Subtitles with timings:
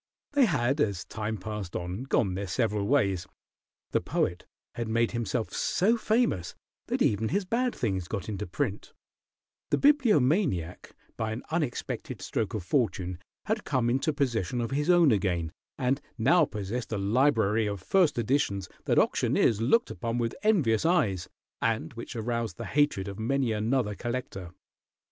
[0.31, 3.27] They had, as time passed on, gone their several ways.
[3.91, 6.55] The Poet had made himself so famous
[6.87, 8.93] that even his bad things got into print;
[9.69, 15.11] the Bibliomaniac, by an unexpected stroke of fortune, had come into possession of his own
[15.11, 20.83] again, and now possessed a library of first editions that auctioneers looked upon with envious
[20.83, 21.29] eyes,
[21.61, 24.51] and which aroused the hatred of many another collector.